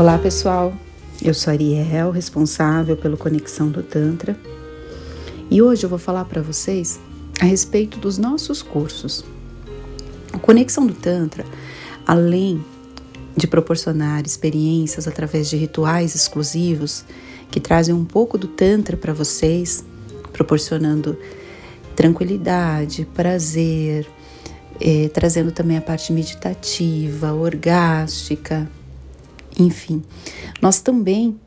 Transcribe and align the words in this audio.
Olá 0.00 0.16
pessoal, 0.16 0.72
eu 1.22 1.34
sou 1.34 1.52
Ariel, 1.52 2.10
responsável 2.10 2.96
pelo 2.96 3.18
Conexão 3.18 3.68
do 3.68 3.82
Tantra, 3.82 4.34
e 5.50 5.60
hoje 5.60 5.84
eu 5.84 5.90
vou 5.90 5.98
falar 5.98 6.24
para 6.24 6.40
vocês 6.40 6.98
a 7.38 7.44
respeito 7.44 7.98
dos 7.98 8.16
nossos 8.16 8.62
cursos. 8.62 9.22
A 10.32 10.38
Conexão 10.38 10.86
do 10.86 10.94
Tantra, 10.94 11.44
além 12.06 12.64
de 13.36 13.46
proporcionar 13.46 14.24
experiências 14.24 15.06
através 15.06 15.50
de 15.50 15.58
rituais 15.58 16.14
exclusivos 16.14 17.04
que 17.50 17.60
trazem 17.60 17.94
um 17.94 18.06
pouco 18.06 18.38
do 18.38 18.48
Tantra 18.48 18.96
para 18.96 19.12
vocês, 19.12 19.84
proporcionando 20.32 21.14
tranquilidade, 21.94 23.06
prazer, 23.14 24.08
eh, 24.80 25.10
trazendo 25.12 25.52
também 25.52 25.76
a 25.76 25.82
parte 25.82 26.10
meditativa, 26.10 27.34
orgástica, 27.34 28.66
enfim, 29.60 30.02
nós 30.60 30.80
também 30.80 31.38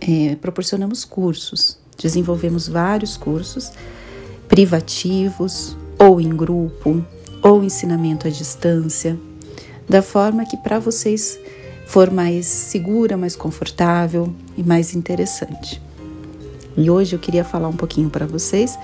é, 0.00 0.36
proporcionamos 0.36 1.04
cursos, 1.04 1.78
desenvolvemos 1.98 2.68
vários 2.68 3.16
cursos 3.16 3.72
privativos 4.48 5.76
ou 5.98 6.20
em 6.20 6.28
grupo 6.28 7.04
ou 7.42 7.62
ensinamento 7.62 8.26
à 8.26 8.30
distância, 8.30 9.18
da 9.88 10.02
forma 10.02 10.46
que 10.46 10.56
para 10.56 10.78
vocês 10.78 11.38
for 11.86 12.10
mais 12.10 12.46
segura, 12.46 13.16
mais 13.16 13.36
confortável 13.36 14.34
e 14.56 14.62
mais 14.62 14.94
interessante. 14.94 15.80
E 16.76 16.90
hoje 16.90 17.14
eu 17.14 17.18
queria 17.20 17.44
falar 17.44 17.68
um 17.68 17.76
pouquinho 17.76 18.10
para 18.10 18.26
vocês, 18.26 18.76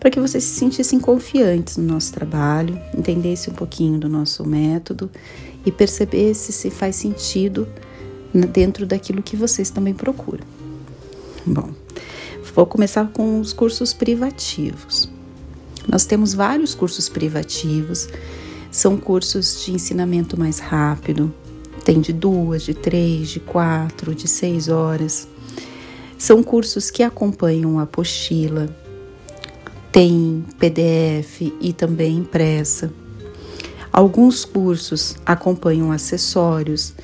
para 0.00 0.10
que 0.10 0.18
vocês 0.18 0.44
se 0.44 0.58
sentissem 0.58 0.98
confiantes 0.98 1.76
no 1.76 1.84
nosso 1.84 2.12
trabalho, 2.12 2.80
entendessem 2.96 3.52
um 3.52 3.56
pouquinho 3.56 3.98
do 3.98 4.08
nosso 4.08 4.46
método 4.46 5.10
e 5.66 5.70
percebessem 5.70 6.54
se 6.54 6.70
faz 6.70 6.96
sentido 6.96 7.68
dentro 8.34 8.84
daquilo 8.84 9.22
que 9.22 9.36
vocês 9.36 9.70
também 9.70 9.94
procuram. 9.94 10.44
Bom, 11.46 11.70
vou 12.54 12.66
começar 12.66 13.08
com 13.12 13.40
os 13.40 13.52
cursos 13.52 13.92
privativos. 13.92 15.08
Nós 15.86 16.04
temos 16.04 16.34
vários 16.34 16.74
cursos 16.74 17.08
privativos, 17.08 18.08
são 18.70 18.96
cursos 18.96 19.64
de 19.64 19.72
ensinamento 19.72 20.38
mais 20.38 20.58
rápido, 20.58 21.32
tem 21.84 22.00
de 22.00 22.12
duas, 22.12 22.62
de 22.62 22.74
três, 22.74 23.28
de 23.28 23.38
quatro, 23.38 24.14
de 24.14 24.26
seis 24.26 24.68
horas. 24.68 25.28
São 26.16 26.42
cursos 26.42 26.90
que 26.90 27.02
acompanham 27.02 27.78
a 27.78 27.82
apostila, 27.82 28.74
tem 29.92 30.44
PDF 30.58 31.42
e 31.60 31.72
também 31.72 32.16
impressa. 32.16 32.90
Alguns 33.92 34.44
cursos 34.44 35.14
acompanham 35.24 35.92
acessórios, 35.92 36.94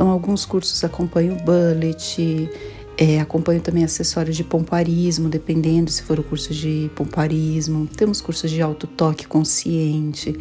então, 0.00 0.08
alguns 0.08 0.46
cursos 0.46 0.82
acompanham 0.82 1.36
bullet, 1.36 2.48
é, 2.96 3.22
também 3.62 3.84
acessórios 3.84 4.34
de 4.34 4.42
pomparismo, 4.42 5.28
dependendo 5.28 5.90
se 5.90 6.02
for 6.02 6.18
o 6.18 6.22
curso 6.22 6.54
de 6.54 6.90
pomparismo. 6.96 7.86
Temos 7.86 8.18
cursos 8.18 8.50
de 8.50 8.62
autotoque 8.62 9.26
consciente, 9.26 10.34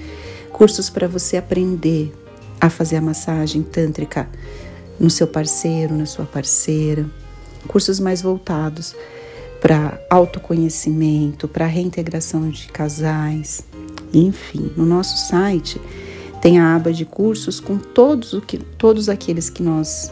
cursos 0.54 0.90
para 0.90 1.10
você 1.10 1.36
aprender 1.36 2.10
a 2.62 2.70
fazer 2.70 2.96
a 2.96 3.02
massagem 3.02 3.62
tântrica 3.62 4.30
no 4.98 5.10
seu 5.10 5.28
parceiro, 5.28 5.94
na 5.94 6.06
sua 6.06 6.24
parceira. 6.24 7.06
Cursos 7.68 8.00
mais 8.00 8.22
voltados 8.22 8.96
para 9.60 10.02
autoconhecimento, 10.10 11.50
para 11.50 11.66
reintegração 11.66 12.50
de 12.50 12.70
casais. 12.70 13.62
Enfim, 14.14 14.72
no 14.78 14.86
nosso 14.86 15.18
site 15.18 15.82
tem 16.42 16.60
a 16.60 16.76
aba 16.76 16.92
de 16.92 17.06
cursos 17.06 17.60
com 17.60 17.78
todos, 17.78 18.34
o 18.34 18.42
que, 18.42 18.58
todos 18.58 19.10
aqueles 19.10 19.50
que 19.50 19.62
nós 19.62 20.12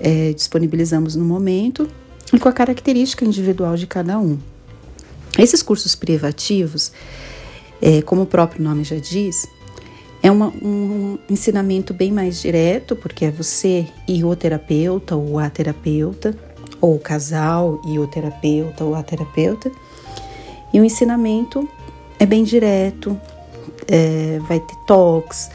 é, 0.00 0.32
disponibilizamos 0.32 1.14
no 1.16 1.24
momento 1.24 1.88
e 2.32 2.38
com 2.38 2.48
a 2.48 2.52
característica 2.52 3.24
individual 3.24 3.76
de 3.76 3.86
cada 3.86 4.18
um. 4.18 4.38
Esses 5.38 5.62
cursos 5.62 5.94
privativos, 5.94 6.92
é, 7.80 8.00
como 8.02 8.22
o 8.22 8.26
próprio 8.26 8.62
nome 8.62 8.84
já 8.84 8.96
diz, 8.96 9.46
é 10.22 10.30
uma, 10.30 10.48
um 10.62 11.18
ensinamento 11.28 11.92
bem 11.92 12.10
mais 12.10 12.40
direto, 12.40 12.96
porque 12.96 13.26
é 13.26 13.30
você 13.30 13.86
e 14.08 14.24
o 14.24 14.34
terapeuta 14.34 15.14
ou 15.14 15.38
a 15.38 15.48
terapeuta, 15.50 16.34
ou 16.80 16.96
o 16.96 16.98
casal 16.98 17.80
e 17.86 17.98
o 17.98 18.06
terapeuta 18.06 18.82
ou 18.82 18.94
a 18.94 19.02
terapeuta. 19.02 19.70
E 20.72 20.80
o 20.80 20.84
ensinamento 20.84 21.68
é 22.18 22.26
bem 22.26 22.42
direto, 22.44 23.18
é, 23.86 24.38
vai 24.48 24.58
ter 24.58 24.74
talks, 24.86 25.50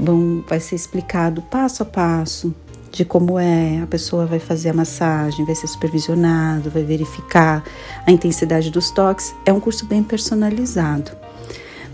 vão, 0.00 0.42
vai 0.48 0.58
ser 0.58 0.76
explicado 0.76 1.42
passo 1.42 1.82
a 1.82 1.86
passo 1.86 2.54
de 2.90 3.04
como 3.04 3.38
é, 3.38 3.80
a 3.82 3.86
pessoa 3.86 4.26
vai 4.26 4.40
fazer 4.40 4.70
a 4.70 4.74
massagem, 4.74 5.44
vai 5.44 5.54
ser 5.54 5.68
supervisionado, 5.68 6.70
vai 6.70 6.82
verificar 6.82 7.62
a 8.04 8.10
intensidade 8.10 8.70
dos 8.70 8.90
toques. 8.90 9.32
É 9.46 9.52
um 9.52 9.60
curso 9.60 9.86
bem 9.86 10.02
personalizado. 10.02 11.12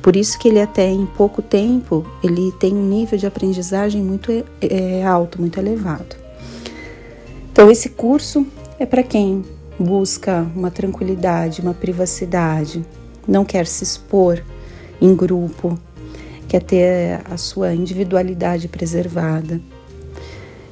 Por 0.01 0.17
isso 0.17 0.39
que 0.39 0.49
ele 0.49 0.61
até 0.61 0.89
em 0.89 1.05
pouco 1.05 1.43
tempo 1.43 2.07
ele 2.23 2.53
tem 2.53 2.75
um 2.75 2.89
nível 2.89 3.19
de 3.19 3.27
aprendizagem 3.27 4.03
muito 4.03 4.31
é, 4.61 5.05
alto, 5.05 5.41
muito 5.41 5.59
elevado. 5.59 6.17
Então 7.53 7.71
esse 7.71 7.91
curso 7.91 8.47
é 8.79 8.87
para 8.87 9.03
quem 9.03 9.45
busca 9.79 10.47
uma 10.55 10.71
tranquilidade, 10.71 11.61
uma 11.61 11.75
privacidade, 11.75 12.85
não 13.27 13.45
quer 13.45 13.67
se 13.67 13.85
expor 13.85 14.43
em 15.01 15.15
grupo, 15.15 15.79
quer 16.49 16.63
ter 16.63 17.21
a 17.25 17.37
sua 17.37 17.75
individualidade 17.75 18.69
preservada. 18.69 19.61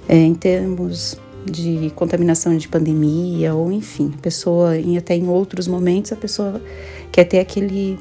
É, 0.09 0.17
em 0.17 0.35
termos 0.35 1.17
de 1.45 1.93
contaminação 1.95 2.57
de 2.57 2.69
pandemia, 2.69 3.55
ou 3.55 3.71
enfim, 3.71 4.13
a 4.19 4.21
pessoa, 4.21 4.77
e 4.79 4.97
até 4.97 5.15
em 5.15 5.29
outros 5.29 5.67
momentos, 5.67 6.13
a 6.13 6.17
pessoa 6.17 6.61
quer 7.13 7.25
ter 7.25 7.39
aquele 7.39 7.99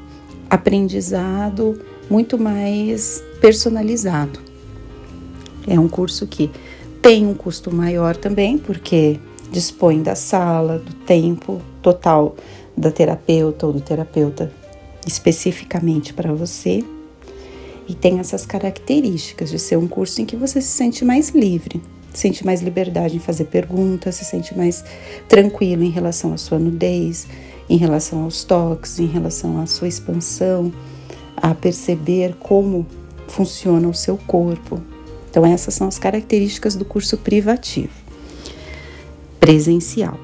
aprendizado 0.48 1.80
muito 2.08 2.38
mais 2.38 3.22
personalizado. 3.40 4.40
É 5.66 5.78
um 5.78 5.88
curso 5.88 6.26
que 6.26 6.50
tem 7.00 7.26
um 7.26 7.34
custo 7.34 7.74
maior 7.74 8.16
também, 8.16 8.58
porque 8.58 9.18
dispõe 9.50 10.02
da 10.02 10.14
sala, 10.14 10.78
do 10.78 10.92
tempo 11.06 11.60
total 11.82 12.36
da 12.76 12.90
terapeuta 12.90 13.66
ou 13.66 13.72
do 13.72 13.80
terapeuta 13.80 14.50
especificamente 15.06 16.12
para 16.14 16.32
você 16.32 16.82
e 17.88 17.94
tem 17.94 18.18
essas 18.18 18.46
características 18.46 19.50
de 19.50 19.58
ser 19.58 19.76
um 19.76 19.86
curso 19.86 20.20
em 20.20 20.24
que 20.24 20.36
você 20.36 20.60
se 20.60 20.68
sente 20.68 21.04
mais 21.04 21.30
livre, 21.30 21.82
sente 22.12 22.44
mais 22.44 22.62
liberdade 22.62 23.16
em 23.16 23.20
fazer 23.20 23.44
perguntas, 23.44 24.16
se 24.16 24.24
sente 24.24 24.56
mais 24.56 24.84
tranquilo 25.28 25.82
em 25.82 25.90
relação 25.90 26.32
à 26.32 26.36
sua 26.36 26.58
nudez, 26.58 27.26
em 27.68 27.76
relação 27.76 28.24
aos 28.24 28.44
toques, 28.44 28.98
em 28.98 29.06
relação 29.06 29.60
à 29.60 29.66
sua 29.66 29.88
expansão, 29.88 30.72
a 31.36 31.54
perceber 31.54 32.34
como 32.38 32.86
funciona 33.28 33.88
o 33.88 33.94
seu 33.94 34.16
corpo. 34.16 34.80
Então, 35.30 35.44
essas 35.44 35.74
são 35.74 35.88
as 35.88 35.98
características 35.98 36.76
do 36.76 36.84
curso 36.84 37.18
privativo. 37.18 37.92
Presencial. 39.40 40.18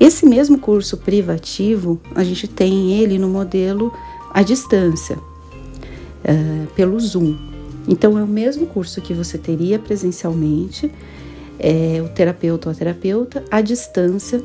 Esse 0.00 0.24
mesmo 0.24 0.58
curso 0.58 0.96
privativo, 0.96 2.00
a 2.14 2.24
gente 2.24 2.46
tem 2.48 2.92
ele 2.92 3.18
no 3.18 3.28
modelo 3.28 3.92
à 4.32 4.42
distância, 4.42 5.18
uh, 6.28 6.66
pelo 6.74 6.98
Zoom. 7.00 7.36
Então, 7.88 8.18
é 8.18 8.22
o 8.22 8.26
mesmo 8.26 8.66
curso 8.66 9.00
que 9.00 9.14
você 9.14 9.38
teria 9.38 9.78
presencialmente, 9.78 10.92
é, 11.58 12.02
o 12.04 12.08
terapeuta 12.08 12.68
ou 12.68 12.72
a 12.72 12.76
terapeuta, 12.76 13.42
à 13.50 13.60
distância, 13.62 14.42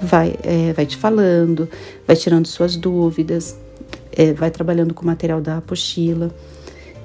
vai, 0.00 0.36
é, 0.42 0.72
vai 0.72 0.86
te 0.86 0.96
falando, 0.96 1.68
vai 2.06 2.14
tirando 2.14 2.46
suas 2.46 2.76
dúvidas, 2.76 3.58
é, 4.12 4.32
vai 4.32 4.50
trabalhando 4.50 4.94
com 4.94 5.02
o 5.02 5.06
material 5.06 5.40
da 5.40 5.58
apostila 5.58 6.30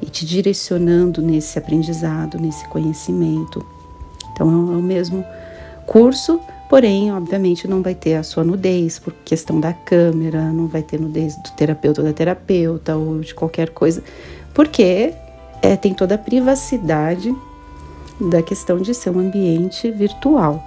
e 0.01 0.05
te 0.05 0.25
direcionando 0.25 1.21
nesse 1.21 1.57
aprendizado, 1.57 2.39
nesse 2.39 2.67
conhecimento. 2.69 3.65
Então, 4.31 4.47
é 4.47 4.77
o 4.77 4.81
mesmo 4.81 5.25
curso, 5.85 6.39
Porém, 6.69 7.11
obviamente, 7.11 7.67
não 7.67 7.81
vai 7.81 7.93
ter 7.93 8.15
a 8.15 8.23
sua 8.23 8.43
nudez 8.43 8.97
por 8.97 9.13
questão 9.25 9.59
da 9.59 9.73
câmera, 9.73 10.51
não 10.51 10.67
vai 10.67 10.81
ter 10.81 10.99
nudez 10.99 11.35
do 11.35 11.51
terapeuta 11.51 12.01
ou 12.01 12.07
da 12.07 12.13
terapeuta 12.13 12.95
ou 12.95 13.19
de 13.19 13.33
qualquer 13.35 13.69
coisa, 13.69 14.03
porque 14.53 15.13
é, 15.61 15.75
tem 15.75 15.93
toda 15.93 16.15
a 16.15 16.17
privacidade 16.17 17.33
da 18.19 18.41
questão 18.41 18.77
de 18.77 18.93
ser 18.93 19.09
um 19.09 19.19
ambiente 19.19 19.91
virtual. 19.91 20.63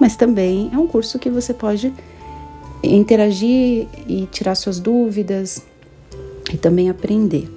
Mas 0.00 0.16
também 0.16 0.70
é 0.72 0.78
um 0.78 0.86
curso 0.86 1.18
que 1.18 1.30
você 1.30 1.52
pode 1.52 1.92
interagir 2.82 3.88
e 4.06 4.28
tirar 4.30 4.54
suas 4.54 4.78
dúvidas 4.78 5.62
e 6.52 6.56
também 6.56 6.88
aprender. 6.88 7.48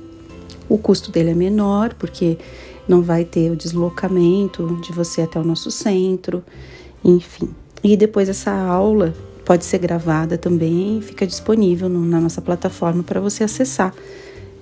O 0.67 0.77
custo 0.77 1.11
dele 1.11 1.31
é 1.31 1.35
menor, 1.35 1.93
porque 1.95 2.37
não 2.87 3.01
vai 3.01 3.23
ter 3.23 3.51
o 3.51 3.55
deslocamento 3.55 4.79
de 4.81 4.91
você 4.91 5.21
até 5.21 5.39
o 5.39 5.43
nosso 5.43 5.69
centro, 5.69 6.43
enfim. 7.03 7.49
E 7.83 7.97
depois 7.97 8.29
essa 8.29 8.51
aula 8.51 9.13
pode 9.45 9.65
ser 9.65 9.79
gravada 9.79 10.37
também 10.37 11.01
fica 11.01 11.25
disponível 11.25 11.89
no, 11.89 12.05
na 12.05 12.21
nossa 12.21 12.41
plataforma 12.41 13.03
para 13.03 13.19
você 13.19 13.43
acessar 13.43 13.93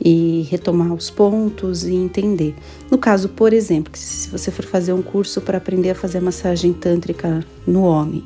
e 0.02 0.48
retomar 0.50 0.94
os 0.94 1.10
pontos 1.10 1.84
e 1.84 1.94
entender. 1.94 2.56
No 2.90 2.98
caso, 2.98 3.30
por 3.30 3.52
exemplo, 3.52 3.92
se 3.96 4.30
você 4.30 4.50
for 4.50 4.64
fazer 4.66 4.94
um 4.94 5.02
curso 5.02 5.42
para 5.42 5.58
aprender 5.58 5.90
a 5.90 5.96
fazer 5.96 6.22
massagem 6.22 6.72
tântrica 6.72 7.46
no 7.68 7.84
homem, 7.84 8.24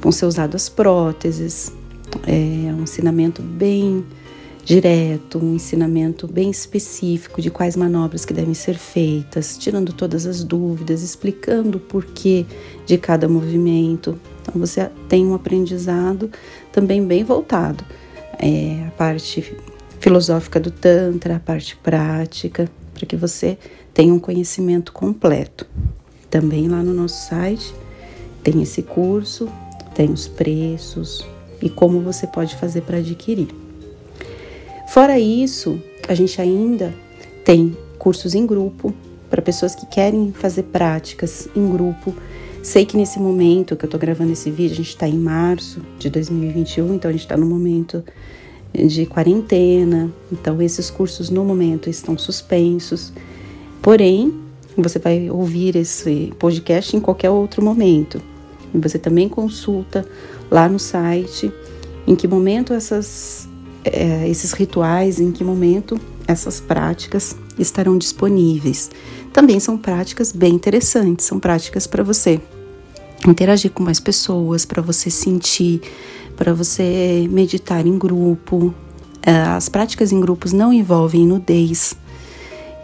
vão 0.00 0.12
ser 0.12 0.26
usadas 0.26 0.68
próteses, 0.68 1.72
é 2.26 2.72
um 2.72 2.82
ensinamento 2.82 3.42
bem 3.42 4.04
direto, 4.64 5.38
um 5.38 5.54
ensinamento 5.54 6.26
bem 6.26 6.50
específico 6.50 7.42
de 7.42 7.50
quais 7.50 7.76
manobras 7.76 8.24
que 8.24 8.32
devem 8.32 8.54
ser 8.54 8.78
feitas, 8.78 9.58
tirando 9.58 9.92
todas 9.92 10.26
as 10.26 10.44
dúvidas, 10.44 11.02
explicando 11.02 11.78
o 11.78 11.80
porquê 11.80 12.46
de 12.86 12.96
cada 12.96 13.28
movimento. 13.28 14.18
Então 14.40 14.54
você 14.60 14.88
tem 15.08 15.26
um 15.26 15.34
aprendizado 15.34 16.30
também 16.70 17.04
bem 17.04 17.24
voltado. 17.24 17.84
É, 18.38 18.84
a 18.86 18.90
parte 18.92 19.54
filosófica 20.00 20.58
do 20.58 20.70
Tantra, 20.70 21.36
a 21.36 21.40
parte 21.40 21.76
prática, 21.76 22.70
para 22.94 23.06
que 23.06 23.16
você 23.16 23.58
tenha 23.92 24.12
um 24.12 24.18
conhecimento 24.18 24.92
completo. 24.92 25.66
Também 26.30 26.68
lá 26.68 26.82
no 26.82 26.94
nosso 26.94 27.28
site 27.28 27.74
tem 28.42 28.62
esse 28.62 28.82
curso, 28.82 29.48
tem 29.94 30.10
os 30.10 30.26
preços 30.26 31.24
e 31.60 31.68
como 31.68 32.00
você 32.00 32.26
pode 32.26 32.56
fazer 32.56 32.82
para 32.82 32.98
adquirir. 32.98 33.61
Fora 34.92 35.18
isso, 35.18 35.80
a 36.06 36.14
gente 36.14 36.38
ainda 36.38 36.92
tem 37.46 37.74
cursos 37.98 38.34
em 38.34 38.44
grupo 38.44 38.92
para 39.30 39.40
pessoas 39.40 39.74
que 39.74 39.86
querem 39.86 40.34
fazer 40.34 40.64
práticas 40.64 41.48
em 41.56 41.66
grupo. 41.66 42.14
Sei 42.62 42.84
que 42.84 42.94
nesse 42.94 43.18
momento 43.18 43.74
que 43.74 43.86
eu 43.86 43.86
estou 43.86 43.98
gravando 43.98 44.32
esse 44.32 44.50
vídeo, 44.50 44.74
a 44.74 44.76
gente 44.76 44.90
está 44.90 45.08
em 45.08 45.16
março 45.16 45.80
de 45.98 46.10
2021, 46.10 46.92
então 46.92 47.08
a 47.08 47.12
gente 47.12 47.22
está 47.22 47.38
no 47.38 47.46
momento 47.46 48.04
de 48.74 49.06
quarentena, 49.06 50.12
então 50.30 50.60
esses 50.60 50.90
cursos 50.90 51.30
no 51.30 51.42
momento 51.42 51.88
estão 51.88 52.18
suspensos. 52.18 53.14
Porém, 53.80 54.42
você 54.76 54.98
vai 54.98 55.30
ouvir 55.30 55.74
esse 55.74 56.34
podcast 56.38 56.94
em 56.94 57.00
qualquer 57.00 57.30
outro 57.30 57.64
momento. 57.64 58.20
Você 58.74 58.98
também 58.98 59.26
consulta 59.26 60.06
lá 60.50 60.68
no 60.68 60.78
site 60.78 61.50
em 62.06 62.14
que 62.14 62.28
momento 62.28 62.74
essas, 62.74 63.48
é, 63.84 64.28
esses 64.28 64.52
rituais, 64.52 65.20
em 65.20 65.32
que 65.32 65.42
momento 65.44 66.00
essas 66.26 66.60
práticas 66.60 67.36
estarão 67.58 67.98
disponíveis. 67.98 68.90
Também 69.32 69.58
são 69.60 69.76
práticas 69.76 70.32
bem 70.32 70.54
interessantes, 70.54 71.26
são 71.26 71.38
práticas 71.38 71.86
para 71.86 72.02
você 72.02 72.40
interagir 73.26 73.70
com 73.70 73.82
mais 73.82 74.00
pessoas, 74.00 74.64
para 74.64 74.82
você 74.82 75.10
sentir 75.10 75.80
para 76.36 76.52
você 76.52 77.28
meditar 77.30 77.86
em 77.86 77.96
grupo. 77.96 78.74
É, 79.22 79.30
as 79.32 79.68
práticas 79.68 80.10
em 80.10 80.20
grupos 80.20 80.52
não 80.52 80.72
envolvem 80.72 81.26
nudez, 81.26 81.94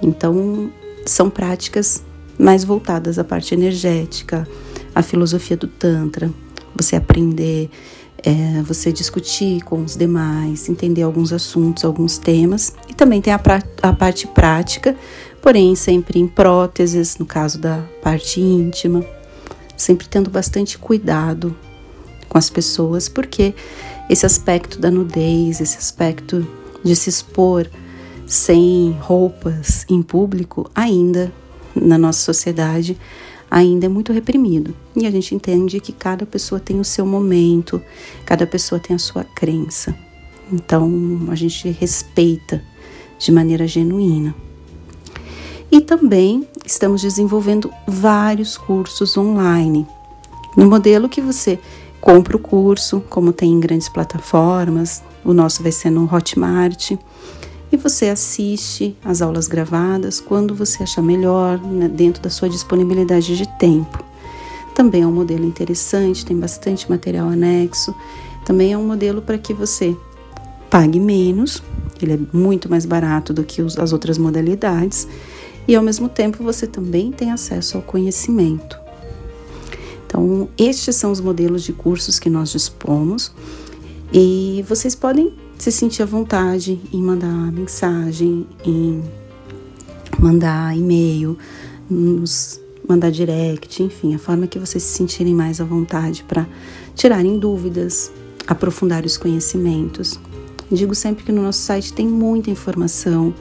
então 0.00 0.70
são 1.04 1.28
práticas 1.28 2.02
mais 2.38 2.62
voltadas 2.62 3.18
à 3.18 3.24
parte 3.24 3.54
energética, 3.54 4.46
à 4.94 5.02
filosofia 5.02 5.56
do 5.56 5.66
Tantra. 5.66 6.30
Você 6.76 6.94
aprender, 6.94 7.68
é, 8.24 8.62
você 8.62 8.92
discutir 8.92 9.62
com 9.62 9.82
os 9.82 9.96
demais, 9.96 10.68
entender 10.68 11.02
alguns 11.02 11.32
assuntos, 11.32 11.84
alguns 11.84 12.18
temas. 12.18 12.74
E 12.88 12.94
também 12.94 13.20
tem 13.20 13.32
a, 13.32 13.40
a 13.82 13.92
parte 13.92 14.26
prática, 14.26 14.96
porém 15.40 15.74
sempre 15.74 16.18
em 16.18 16.26
próteses, 16.26 17.16
no 17.18 17.26
caso 17.26 17.58
da 17.58 17.82
parte 18.02 18.40
íntima, 18.40 19.04
sempre 19.76 20.08
tendo 20.08 20.30
bastante 20.30 20.78
cuidado 20.78 21.56
com 22.28 22.36
as 22.36 22.50
pessoas, 22.50 23.08
porque 23.08 23.54
esse 24.10 24.26
aspecto 24.26 24.78
da 24.78 24.90
nudez, 24.90 25.60
esse 25.60 25.78
aspecto 25.78 26.46
de 26.84 26.94
se 26.94 27.08
expor 27.08 27.68
sem 28.26 28.96
roupas 29.00 29.86
em 29.88 30.02
público, 30.02 30.70
ainda 30.74 31.32
na 31.74 31.96
nossa 31.96 32.20
sociedade, 32.20 32.98
ainda 33.50 33.86
é 33.86 33.88
muito 33.88 34.12
reprimido. 34.12 34.74
E 34.94 35.06
a 35.06 35.10
gente 35.10 35.34
entende 35.34 35.80
que 35.80 35.92
cada 35.92 36.26
pessoa 36.26 36.60
tem 36.60 36.80
o 36.80 36.84
seu 36.84 37.06
momento, 37.06 37.82
cada 38.24 38.46
pessoa 38.46 38.80
tem 38.80 38.94
a 38.94 38.98
sua 38.98 39.24
crença. 39.24 39.94
Então 40.52 40.90
a 41.30 41.34
gente 41.34 41.68
respeita 41.70 42.62
de 43.18 43.32
maneira 43.32 43.66
genuína. 43.66 44.34
E 45.70 45.80
também 45.80 46.48
estamos 46.64 47.02
desenvolvendo 47.02 47.70
vários 47.86 48.56
cursos 48.56 49.16
online, 49.16 49.86
no 50.56 50.66
modelo 50.66 51.08
que 51.08 51.20
você 51.20 51.58
compra 52.00 52.36
o 52.36 52.40
curso, 52.40 53.02
como 53.08 53.32
tem 53.32 53.52
em 53.52 53.60
grandes 53.60 53.88
plataformas, 53.88 55.02
o 55.24 55.32
nosso 55.32 55.62
vai 55.62 55.72
ser 55.72 55.90
no 55.90 56.12
Hotmart, 56.12 56.92
e 57.70 57.76
você 57.76 58.08
assiste 58.08 58.96
as 59.04 59.20
aulas 59.20 59.46
gravadas 59.46 60.20
quando 60.20 60.54
você 60.54 60.82
achar 60.82 61.02
melhor, 61.02 61.60
né, 61.60 61.88
dentro 61.88 62.22
da 62.22 62.30
sua 62.30 62.48
disponibilidade 62.48 63.36
de 63.36 63.46
tempo. 63.58 64.02
Também 64.74 65.02
é 65.02 65.06
um 65.06 65.12
modelo 65.12 65.44
interessante, 65.44 66.24
tem 66.24 66.38
bastante 66.38 66.88
material 66.88 67.28
anexo. 67.28 67.94
Também 68.44 68.72
é 68.72 68.78
um 68.78 68.86
modelo 68.86 69.20
para 69.20 69.36
que 69.36 69.52
você 69.52 69.96
pague 70.70 71.00
menos, 71.00 71.62
ele 72.00 72.12
é 72.12 72.18
muito 72.32 72.70
mais 72.70 72.86
barato 72.86 73.32
do 73.32 73.42
que 73.42 73.60
as 73.60 73.92
outras 73.92 74.18
modalidades, 74.18 75.08
e 75.66 75.74
ao 75.74 75.82
mesmo 75.82 76.08
tempo 76.08 76.42
você 76.42 76.66
também 76.66 77.10
tem 77.10 77.30
acesso 77.30 77.76
ao 77.76 77.82
conhecimento. 77.82 78.78
Então, 80.06 80.48
estes 80.56 80.96
são 80.96 81.12
os 81.12 81.20
modelos 81.20 81.62
de 81.62 81.72
cursos 81.72 82.18
que 82.18 82.30
nós 82.30 82.50
dispomos 82.50 83.32
e 84.12 84.64
vocês 84.66 84.94
podem 84.94 85.34
se 85.58 85.72
sentir 85.72 86.02
à 86.02 86.06
vontade 86.06 86.80
em 86.92 87.02
mandar 87.02 87.52
mensagem, 87.52 88.46
em 88.64 89.02
mandar 90.18 90.76
e-mail, 90.76 91.36
nos 91.90 92.60
mandar 92.88 93.10
direct, 93.10 93.82
enfim, 93.82 94.14
a 94.14 94.18
forma 94.18 94.46
que 94.46 94.58
vocês 94.58 94.82
se 94.82 94.96
sentirem 94.96 95.34
mais 95.34 95.60
à 95.60 95.64
vontade 95.64 96.24
para 96.24 96.46
tirarem 96.94 97.38
dúvidas, 97.38 98.10
aprofundar 98.46 99.04
os 99.04 99.16
conhecimentos. 99.16 100.18
Digo 100.70 100.94
sempre 100.94 101.24
que 101.24 101.32
no 101.32 101.42
nosso 101.42 101.60
site 101.60 101.92
tem 101.92 102.06
muita 102.06 102.50
informação. 102.50 103.34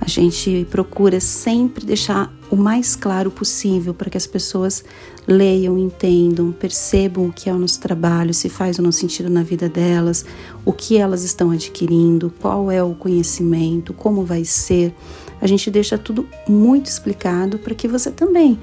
A 0.00 0.08
gente 0.08 0.66
procura 0.70 1.18
sempre 1.18 1.84
deixar 1.84 2.32
o 2.50 2.56
mais 2.56 2.96
claro 2.96 3.30
possível 3.30 3.92
para 3.92 4.10
que 4.10 4.16
as 4.16 4.26
pessoas 4.26 4.84
leiam, 5.26 5.78
entendam, 5.78 6.50
percebam 6.52 7.26
o 7.26 7.32
que 7.32 7.50
é 7.50 7.52
o 7.52 7.58
nosso 7.58 7.78
trabalho, 7.80 8.32
se 8.32 8.48
faz 8.48 8.78
ou 8.78 8.84
não 8.84 8.92
sentido 8.92 9.28
na 9.28 9.42
vida 9.42 9.68
delas, 9.68 10.24
o 10.64 10.72
que 10.72 10.96
elas 10.96 11.22
estão 11.22 11.50
adquirindo, 11.50 12.32
qual 12.40 12.70
é 12.70 12.82
o 12.82 12.94
conhecimento, 12.94 13.92
como 13.92 14.24
vai 14.24 14.44
ser. 14.44 14.94
A 15.40 15.46
gente 15.46 15.70
deixa 15.70 15.98
tudo 15.98 16.26
muito 16.48 16.86
explicado 16.86 17.58
para 17.58 17.74
que 17.74 17.86
você 17.86 18.10
também, 18.10 18.58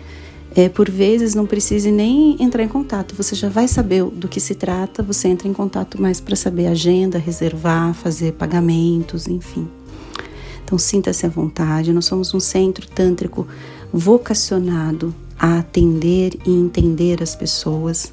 é, 0.55 0.67
por 0.67 0.89
vezes, 0.89 1.35
não 1.35 1.45
precise 1.45 1.91
nem 1.91 2.41
entrar 2.41 2.63
em 2.63 2.67
contato. 2.67 3.13
Você 3.15 3.35
já 3.35 3.49
vai 3.49 3.67
saber 3.67 4.03
do 4.03 4.27
que 4.27 4.39
se 4.39 4.55
trata, 4.55 5.03
você 5.03 5.27
entra 5.27 5.47
em 5.47 5.53
contato 5.53 6.01
mais 6.01 6.19
para 6.19 6.35
saber 6.35 6.67
agenda, 6.67 7.19
reservar, 7.19 7.93
fazer 7.93 8.33
pagamentos, 8.33 9.27
enfim. 9.27 9.67
Então 10.65 10.79
sinta-se 10.79 11.25
à 11.25 11.29
vontade. 11.29 11.93
Nós 11.93 12.05
somos 12.05 12.33
um 12.33 12.39
centro 12.39 12.87
tântrico 12.87 13.47
vocacionado 13.97 15.15
a 15.39 15.59
atender 15.59 16.37
e 16.45 16.51
entender 16.51 17.23
as 17.23 17.33
pessoas. 17.33 18.11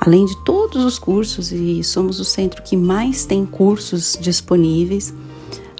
Além 0.00 0.24
de 0.24 0.36
todos 0.44 0.84
os 0.84 0.96
cursos, 0.96 1.50
e 1.50 1.82
somos 1.82 2.20
o 2.20 2.24
centro 2.24 2.62
que 2.62 2.76
mais 2.76 3.26
tem 3.26 3.44
cursos 3.44 4.16
disponíveis, 4.20 5.12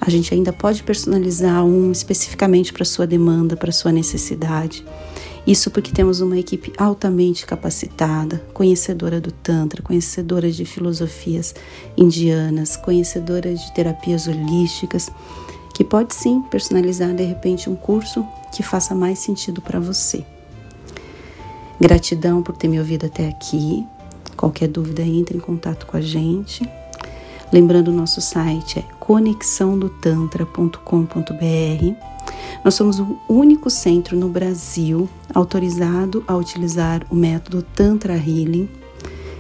a 0.01 0.11
gente 0.11 0.35
ainda 0.35 0.53
pode 0.53 0.83
personalizar 0.83 1.65
um 1.65 1.93
especificamente 1.93 2.73
para 2.73 2.85
sua 2.85 3.07
demanda, 3.07 3.57
para 3.57 3.71
sua 3.71 3.93
necessidade. 3.93 4.85
Isso 5.47 5.71
porque 5.71 5.93
temos 5.93 6.21
uma 6.21 6.37
equipe 6.37 6.73
altamente 6.77 7.47
capacitada, 7.47 8.43
conhecedora 8.53 9.21
do 9.21 9.31
Tantra, 9.31 9.83
conhecedora 9.83 10.51
de 10.51 10.65
filosofias 10.65 11.55
indianas, 11.97 12.77
conhecedora 12.77 13.55
de 13.55 13.73
terapias 13.73 14.27
holísticas 14.27 15.09
que 15.79 15.85
pode 15.85 16.13
sim 16.13 16.43
personalizar 16.43 17.15
de 17.15 17.23
repente 17.23 17.71
um 17.71 17.77
curso 17.77 18.27
que 18.51 18.65
faça 18.65 18.97
mais 18.97 19.21
sentido 19.21 19.63
para 19.63 19.79
você. 19.79 20.25
Gratidão 21.81 22.43
por 22.43 22.57
ter 22.57 22.67
me 22.67 22.81
ouvido 22.81 23.07
até 23.07 23.29
aqui. 23.29 23.87
Qualquer 24.37 24.67
dúvida, 24.67 25.03
entre 25.03 25.37
em 25.37 25.41
contato 25.41 25.87
com 25.87 25.97
a 25.97 26.01
gente. 26.01 26.69
Lembrando, 27.53 27.93
nosso 27.93 28.21
site 28.21 28.81
é 28.81 28.83
conexãodotantra.com.br. 28.99 31.95
Nós 32.65 32.75
somos 32.75 32.99
o 32.99 33.17
único 33.29 33.71
centro 33.71 34.17
no 34.17 34.29
Brasil 34.29 35.09
autorizado 35.33 36.25
a 36.27 36.35
utilizar 36.35 37.07
o 37.09 37.15
método 37.15 37.63
Tantra 37.63 38.17
Healing. 38.17 38.69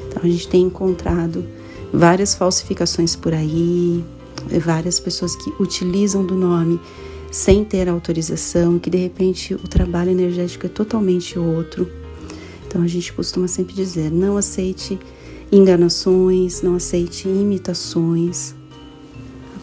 Então, 0.06 0.22
a 0.22 0.28
gente 0.28 0.46
tem 0.46 0.62
encontrado 0.62 1.44
várias 1.92 2.36
falsificações 2.36 3.16
por 3.16 3.34
aí, 3.34 4.04
várias 4.60 4.98
pessoas 5.00 5.36
que 5.36 5.52
utilizam 5.60 6.24
do 6.24 6.34
nome 6.34 6.80
sem 7.30 7.64
ter 7.64 7.88
autorização, 7.88 8.78
que 8.78 8.88
de 8.88 8.98
repente 8.98 9.54
o 9.54 9.68
trabalho 9.68 10.10
energético 10.10 10.66
é 10.66 10.68
totalmente 10.68 11.38
outro. 11.38 11.90
Então 12.66 12.82
a 12.82 12.86
gente 12.86 13.12
costuma 13.12 13.48
sempre 13.48 13.74
dizer: 13.74 14.10
não 14.10 14.36
aceite 14.36 14.98
enganações, 15.50 16.62
não 16.62 16.76
aceite 16.76 17.28
imitações. 17.28 18.54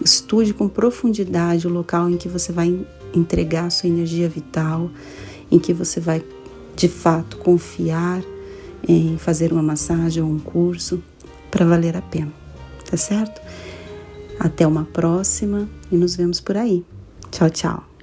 Estude 0.03 0.53
com 0.53 0.67
profundidade 0.67 1.67
o 1.67 1.71
local 1.71 2.09
em 2.09 2.17
que 2.17 2.27
você 2.27 2.51
vai 2.51 2.85
entregar 3.13 3.71
sua 3.71 3.89
energia 3.89 4.27
vital, 4.27 4.91
em 5.49 5.57
que 5.57 5.73
você 5.73 5.99
vai 5.99 6.23
de 6.75 6.87
fato 6.87 7.37
confiar 7.37 8.21
em 8.87 9.17
fazer 9.17 9.51
uma 9.51 9.63
massagem 9.63 10.21
ou 10.21 10.29
um 10.29 10.39
curso 10.39 11.01
para 11.49 11.65
valer 11.65 11.95
a 11.95 12.01
pena, 12.01 12.31
tá 12.89 12.97
certo? 12.97 13.41
Até 14.39 14.65
uma 14.67 14.85
próxima 14.85 15.67
e 15.91 15.95
nos 15.95 16.15
vemos 16.15 16.39
por 16.39 16.57
aí. 16.57 16.83
Tchau, 17.31 17.49
tchau. 17.49 17.94